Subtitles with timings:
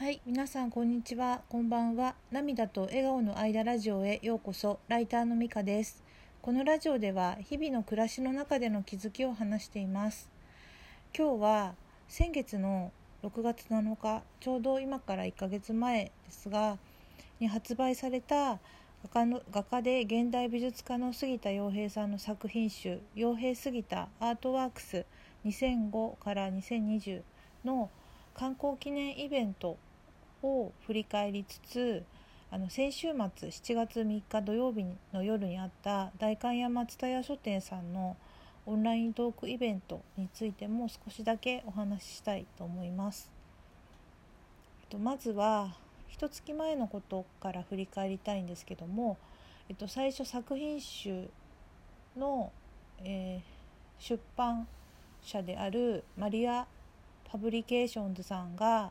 [0.00, 2.14] はい、皆さんこんにちは、こんばんは。
[2.30, 4.80] 涙と笑顔の間ラジオへようこそ。
[4.88, 6.02] ライターのみかです。
[6.40, 10.30] このラジオでは日々の暮らしの中での気づきを話しています。
[11.14, 11.74] 今日は
[12.08, 12.92] 先月の
[13.22, 16.78] 6月7日、ちょうど今から1ヶ月前ですが、
[17.38, 18.58] に発売された
[19.02, 25.04] 画家の画家で現代美術家の杉田洋平さんの作品集「洋平杉田アートワークス
[25.44, 27.20] 2005から2020」
[27.66, 27.90] の
[28.32, 29.76] 観光記念イベント
[30.42, 32.04] を振り返りつつ
[32.50, 38.16] あの先週末7月3日土曜日の夜にあった代官山蔦屋書店さんの
[38.66, 43.30] オンライントークイベントについても少しだけお話ししたいと思います。
[44.88, 45.74] と、まずは
[46.08, 49.16] 一月前のことから振り返りたいんですけども、
[49.68, 51.28] えっと、最初作品集
[52.16, 52.52] の、
[53.04, 53.60] えー
[54.00, 54.66] 出版
[55.22, 56.66] 社であるマリア・
[57.30, 58.90] パブリケーションズさんが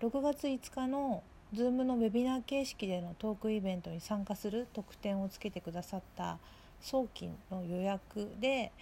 [0.00, 1.22] 6月5日の
[1.54, 6.38] Zoom のウェビナー形式でのトークイベントに参加する特典をつけてくださった
[6.80, 8.72] 早期の予約で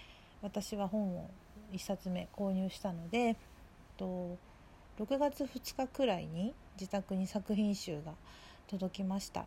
[0.41, 1.29] 私は本を
[1.71, 3.35] 1冊目購入したので
[3.97, 4.37] と
[4.99, 8.13] 6月2日くらいに自宅に作品集が
[8.67, 9.45] 届きました。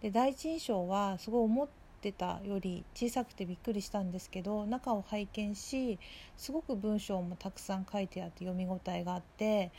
[0.00, 1.68] で第一印象はすごい思っ
[2.02, 5.98] てたより小さくてびっくりしたんですけど中を拝見し
[6.36, 9.70] すごく文章もたくさん書いてあって読み応えがあって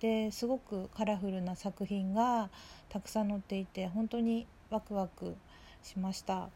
[0.00, 2.50] ですごくカラフルな作品が
[2.88, 5.34] たくさん載っていて本当にワクワク
[5.82, 6.48] しました。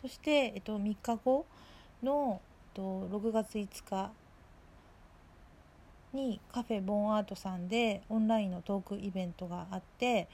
[0.00, 1.46] そして、えっと、3日後
[2.02, 2.42] の、
[2.74, 4.12] えっと、6月5日
[6.12, 10.28] にカフェボンアートさんでオンラインのトークイベントがあって、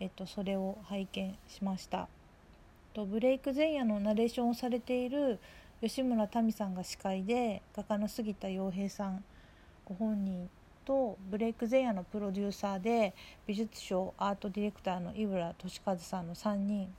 [0.00, 2.08] えっと、それを拝見しました。
[2.94, 5.38] とブレイク前夜のナレーションをされている
[5.80, 9.22] 吉村民さんが司会で画家の杉田洋平さん
[9.84, 10.50] ご本人
[10.84, 13.14] とブレイク前夜のプロデューサーで
[13.46, 16.92] 美術賞アートディレクターの井浦俊和さんの3人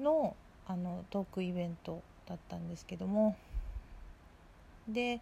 [0.00, 0.34] の
[0.66, 3.36] あのトークイベントだったんですけども。
[4.88, 5.20] で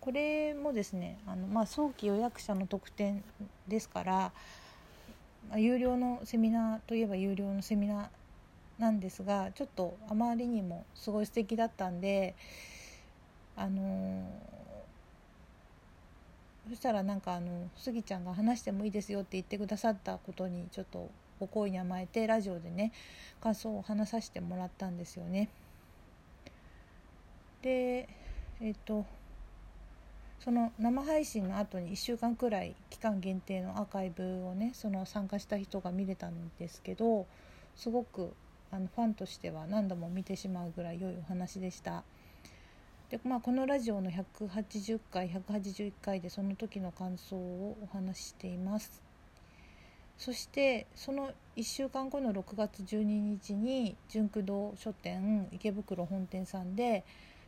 [0.00, 3.24] これもですねあの、まあ、早期予約者の特典
[3.66, 4.32] ですから、
[5.54, 8.06] 有料のセミナーといえば有料のセミナー
[8.78, 12.34] なんですがちょっとあまりにもすごい素敵だったんで
[13.56, 14.24] あの
[16.68, 21.08] そしたらなんかあのスギちゃんが話してもいいですよって言ってくださったことにちょっと
[21.38, 22.92] ご好意に甘えてラジオでね
[23.40, 25.48] 感想を話させてもらったんですよね。
[27.62, 28.08] で
[28.60, 29.04] えっ、と
[30.40, 37.26] その生配信の後に1週間くらい期間限定のアーカイブをねその参加した人が見れたんですけど
[37.74, 38.32] すごく
[38.70, 42.04] あのファンとしては何度も見てしまうぐらい良いお話でした。
[43.10, 49.00] でまあ、このラジオの180回181回でその時の感想をお話ししています
[50.18, 57.04] そしてその1週間後の6月12日に純駆堂書店池袋本店さんで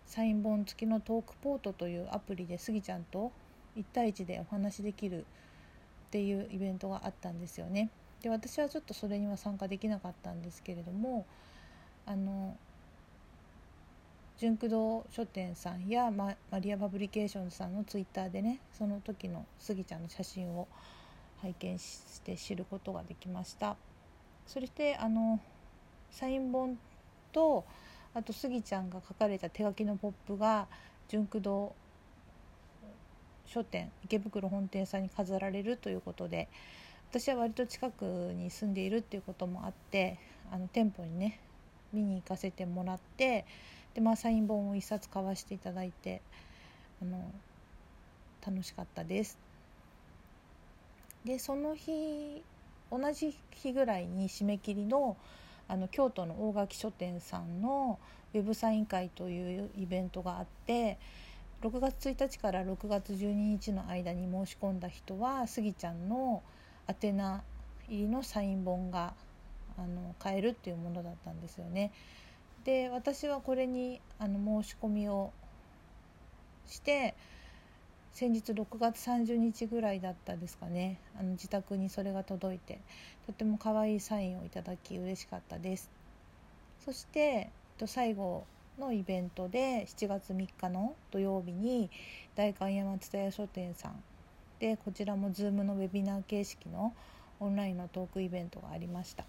[0.09, 3.31] サイン本付きのトークポートというアプリでスギちゃんと
[3.77, 7.91] 1対1でお話しできるっていうイベントがあったんですよね。
[8.23, 11.27] で私はちょっとそれには参加できなかったんですけれども
[12.07, 12.57] あの
[14.39, 20.69] ジュンク堂書店さんやママリア・パブリケーションズさんのツイッターでねその時のスギちゃんの写真を
[21.43, 23.77] 拝見して知ることができました。
[24.47, 25.39] そしてあの
[26.11, 26.79] サイン本
[27.31, 27.67] と
[28.15, 30.67] あとスギちゃんが書かれた手書きのポップが
[31.09, 31.75] 純駆動
[33.47, 36.49] 書店池袋本店さんに飾られるということで
[37.11, 40.19] 私は割と近くに住んでいるっていうこともあって
[40.53, 41.41] あの店舗にね
[41.93, 43.47] 見に行かせてもらって
[43.95, 46.21] で、まあ、サイン本を1冊買わせていただいて
[47.01, 47.31] あの
[48.47, 49.39] 楽しかったです。
[51.25, 52.43] でその日
[52.91, 55.17] 同じ日ぐらいに締め切りの
[55.69, 57.99] あの京都の大垣書店さんの
[58.35, 60.99] ウェブサイン会というイベントがあって
[61.63, 66.43] 6月1日から6月12日の間に申し込んだ人はスギちゃんの
[66.87, 67.43] 宛名
[67.89, 69.15] 入りのサイン本が
[69.77, 71.93] あの買えるっていうものだったんですよね。
[72.65, 75.33] で私はこれにあの申し込みを
[76.67, 77.15] して
[78.19, 80.99] 先日6月30日ぐらいだったですかね。
[81.21, 82.81] あの自宅にそれが届いて
[83.27, 85.89] とても可愛いサインをいただき嬉しかったです。
[86.85, 87.49] そして
[87.87, 88.45] 最後
[88.77, 91.91] のイベントで7月3日の土曜日に
[92.35, 94.03] 代官山蔦屋書店さん
[94.59, 96.93] でこちらも Zoom のウェビナー形式の
[97.39, 99.27] オンラインのトークイベントがありました。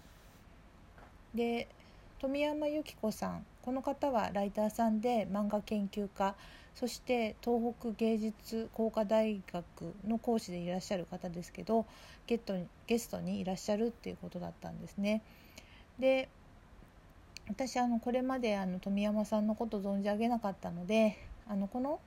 [1.32, 1.68] で
[2.18, 6.34] 富山由紀子さんこの方はライターさんで漫画研究家
[6.74, 11.86] そして東北芸術工科大学の講師でいらっしゃる方ですけど
[12.26, 12.54] ゲット
[12.88, 15.22] ゲストにいらっしゃるっていうことだったんですね。
[16.00, 16.28] で
[17.46, 21.16] 私あのこれまであの富山さんのこと存じ上げなかったので
[21.48, 22.00] あのこの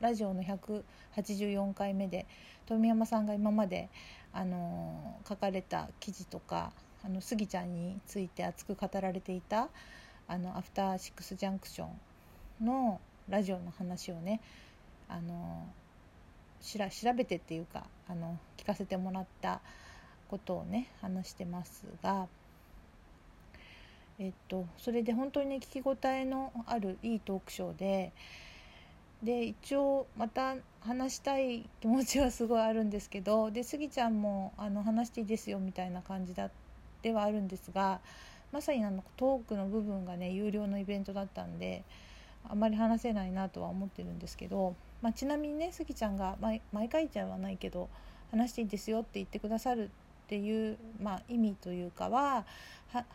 [0.00, 2.24] ラジオの184回目で
[2.64, 3.90] 富山さんが今まで
[4.32, 6.72] あの書かれた記事とか
[7.04, 9.68] あのスギちゃんについて熱く語られていた
[10.28, 11.86] あのアフターシックスジャンクショ
[12.62, 14.40] ンのラジオの話をね
[15.08, 15.66] あの
[16.60, 19.60] しら調べてっていうかあの聞かせてもらった
[20.28, 22.26] ことをね話してますが、
[24.18, 28.12] えっと、それで本当にね聞き応えのあるいいトークショーで
[29.22, 36.50] で一応また話したい気持ちはすごいあるんですけどでスギちゃんもあの話していいですよみたいな感じだ
[37.02, 38.00] ではあるんですが
[38.54, 41.82] まさにあのトークの部分がね有料のイベントだったんで
[42.48, 47.88] あんまり話せないなとは思ってるんですけど、まあ、ちなみにねスギちゃんが毎毎回じゃはないけど
[48.30, 49.90] 話していいですよって言ってくださる
[50.24, 52.46] っていう、まあ、意味というかは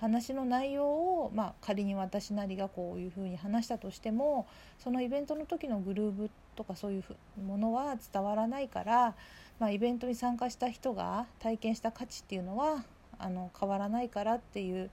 [0.01, 4.45] 話の内容を、まあ、仮に私なりがこういうふうに話したとしても
[4.77, 7.03] そのイベントの時のグルーブとかそういう
[7.41, 9.15] ものは伝わらないから、
[9.57, 12.83] まあ、イベントに参加した人が体験した価値っていうのは
[13.17, 14.89] あの変わらないからっていう、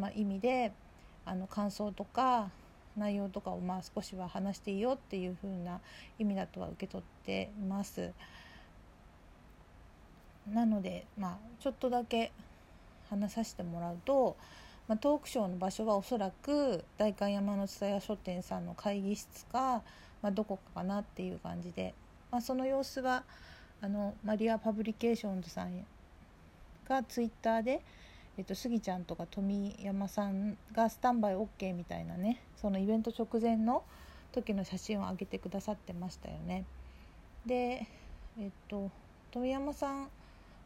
[0.00, 0.72] まあ、意味で
[1.26, 2.50] あの感想とか
[2.96, 5.80] 内容とかをまあ少しは話していいよっていう風な
[6.18, 8.10] 意味だとは受け取っています。
[10.50, 12.32] なのでまあちょっとだけ
[13.10, 14.36] 話させてもらうと、
[14.88, 19.82] まあ、トークショーの場所はおそらく代官山の蔦屋書店さんの会議室か、
[20.22, 21.92] まあ、どこかかなっていう感じで、
[22.30, 23.24] まあ、その様子は
[23.82, 25.84] あのマリア・パブリケーションズさん
[26.88, 27.82] がツイッターで、
[28.40, 33.82] えっと、スギちゃんとか富山さんがスタンバイ OK みたいなねそのイベント直前の
[34.32, 36.64] 時の写真を上げてくださってましたよね。
[37.44, 37.86] で
[38.40, 38.90] えっと
[39.30, 40.08] 富山さん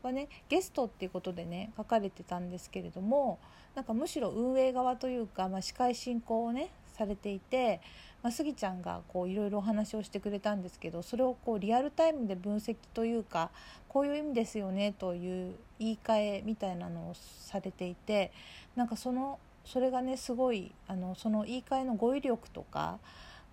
[0.04, 3.40] はねゲストっていうことでね書かれてたんですけれども
[3.74, 7.80] なんかむしろ運営側というか、まあ、司会進行をねされていて、
[8.22, 13.50] まあ、スギちゃんがこういろいろお話をしてくれたんですけどそれをこうリアルタイムで分析というか
[13.88, 18.32] こういう意味ですよねという言い換えみたいなのをされていて
[18.76, 22.98] なんかそのそれがねすごいあのその言い換えの語彙力とか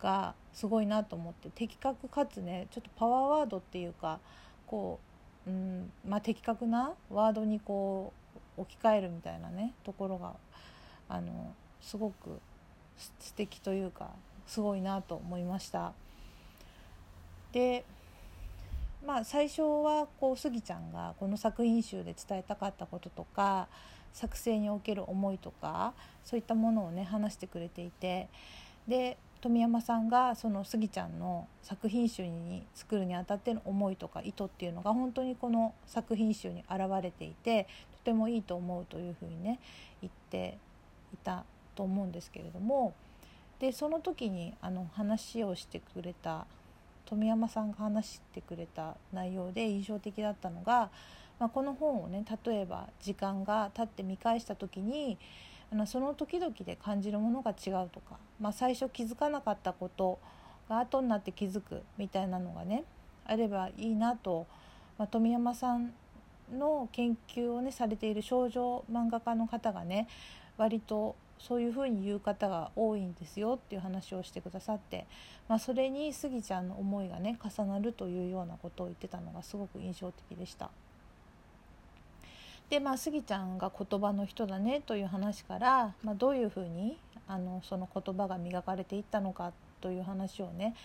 [0.02, 4.20] がすごいなと思って的確かつねちょっとパワーワードっていうか
[4.68, 5.00] こ
[5.48, 8.14] う、うんまあ、的確なワードにこ
[8.58, 10.34] う置き換えるみたいなねところが
[11.08, 12.40] あのすごく
[13.20, 14.10] 素敵というか
[14.48, 15.94] すごいなと思いました。
[17.52, 17.84] で
[19.06, 23.68] まあ最初はこうスギちゃんがこの作品集で伝えたかったこととか
[24.14, 25.94] 作成における思いとか
[26.24, 28.28] そういったものをね話してくれていて
[28.88, 39.60] で富山さんがそのスギちゃんの作品集に作るにあたっての思いとか意図っていうのが本当にこの作品集に表れていてとてもいいと思うというふうにね
[40.02, 40.60] 言って
[41.12, 41.44] いた
[41.82, 42.94] と思うんですけれども
[43.60, 46.46] でその時にあの話をしてくれた
[47.06, 50.92] 富山さんが話してくれた内容で印象的だったのが、
[51.40, 55.18] まあ、この本をね例えば時間が経って見返した時に
[55.72, 60.20] あのその時々で感じるものが違うとか、まあ、最初気づかなかったこと
[60.70, 62.84] が後になって気づくみたいなのがね
[63.26, 64.46] あればいいなと、
[65.00, 65.94] まあ、富山さん
[66.54, 70.08] の研究をねされている少女漫画家の方がね
[70.58, 71.16] 割と
[71.48, 75.08] そういうふうに言う方が多いんですよっていう話をしてくださって、
[75.48, 80.70] まあ、それにスギちゃんの思いがね重なるというようなことを言ってたのがすごく印象的でした。
[82.70, 90.76] でまあスギちゃんが言葉の人だねという話から、まあ、どういうふうにあのその言葉が磨かれていったのかという話をね、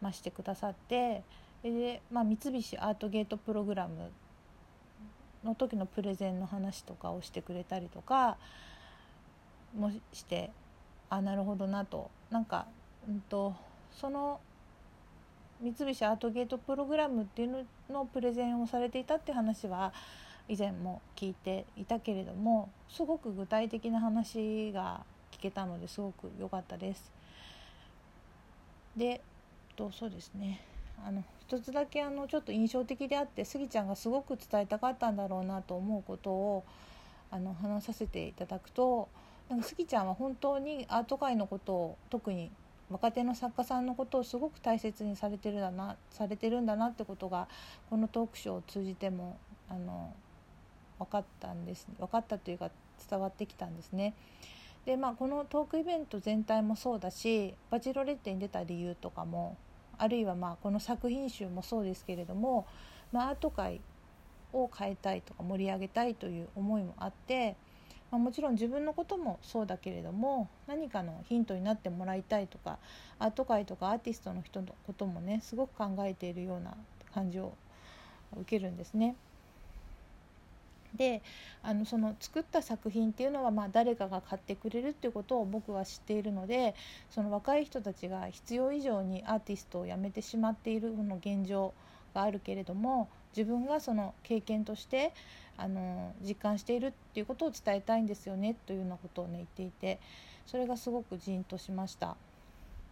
[0.00, 1.22] まあ、してくださって
[1.64, 4.10] で、まあ、三菱アートゲートプログラム
[5.42, 8.36] の時のプレゼンの話とかをしてくれたりとか
[9.74, 10.50] もして
[11.10, 12.66] あなるほどなとなんか、
[13.08, 13.54] うんと、
[13.92, 14.40] その
[15.60, 19.92] 三菱アートゲートプログラムっていうののプレゼンをされていたって話は
[20.48, 27.12] 以前も聞いていたけれどもすごく具体的な話が聞けたのですごく良かったです。
[28.96, 29.20] で
[29.76, 30.60] とそうですね
[31.06, 36.64] あの一つだけあのちょっと印象的であってスギちゃんがすごく伝えたかったんだろうなと思うことを
[37.30, 39.08] あの話させていただくと
[39.48, 42.50] なんかスギちゃんは本当にアート界のことを特に
[42.90, 47.48] 若手の作家さんのことをすごく大切にされてるだなされてるんだなってことが
[47.88, 50.12] このトークショーを通じてもあの
[50.98, 52.70] 分かったんです分かったというか
[53.08, 54.14] 伝わってきたんですね。
[54.84, 59.56] でまあこのトークイベント全体もそうだしバチロレッテに出た理由とかも
[59.96, 62.66] あるいはまあこの作品集もそうですけれども、
[63.12, 63.80] まあ、アート界
[64.52, 67.56] を変えたいとか盛り上げたいという思いもあって、
[68.12, 72.78] まあ、もちろん自分のこともそうだけれども何かのヒントになってもらいたいとか
[73.18, 76.76] アート界とかアーティストの人のこともねすごく考えているような
[77.14, 77.54] 感じを
[78.36, 79.16] 受けるんですね。
[80.94, 81.22] で
[81.62, 86.74] あのその作った作品っていうのはまあ誰かが買ってくれるっていうことを僕は知っているので
[87.08, 91.72] その若い人たちが必要以上にアーティストを辞めてしまっているの現状
[92.14, 95.12] があるけれども自分がその経験として
[95.56, 100.00] あの実感しているっていうことを伝えたいんですよねというようなことをね言っていて
[100.46, 102.16] それがすごくじんとしました。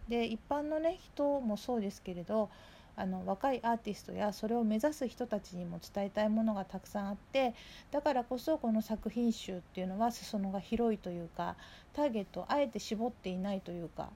[0.07, 2.49] で一般のね人もそうですけれど
[2.95, 7.53] あの若いアーティストやそれを目指す人たちにも伝えたいものがたくさんあって
[7.91, 11.55] だからこそこの作品集っていうのは裾野が広いというか
[11.93, 14.09] ターゲットをあえて絞っていないというか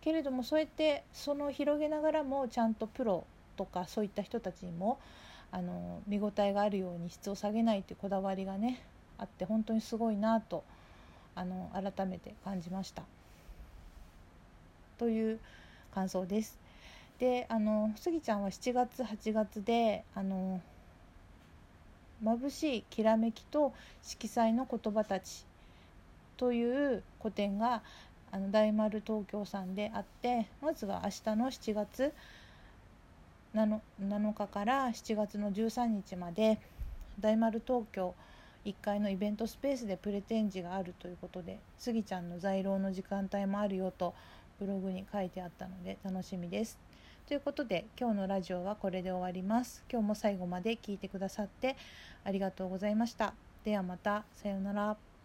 [0.00, 3.24] けれどもそうやってその広げながらもちゃんとプロ
[3.56, 4.98] とかそういった人たちにも
[5.56, 8.82] あの見応えがあるように質を下げないというこだわりがね
[9.16, 10.62] あって本当にすごいなと
[11.34, 13.04] あの改めて感じました。
[14.98, 15.40] という
[15.94, 16.58] 感想です。
[17.18, 20.60] であのスギちゃんは7月8月であの
[22.22, 23.72] 眩しいきらめきと
[24.02, 25.46] 色彩の言葉たち
[26.36, 27.82] という個展が
[28.30, 32.12] あの大丸東京さんであってまずは明日の7月
[33.56, 36.60] 7, 7日から7月の13日まで
[37.18, 38.14] 大丸東京
[38.66, 44.14] 1階のイベントスペースでプレ展示があるということでスギちゃんの在廊の時間帯もあるよと
[44.60, 46.78] ブログに書いてあったので楽しみです。
[47.26, 49.82] ということで今日のラジオはこれで終わります。
[49.90, 51.76] 今日も最後まで聞いてくださって
[52.24, 53.32] ありがとうございました。
[53.64, 54.24] ではまた。
[54.34, 55.15] さようなら。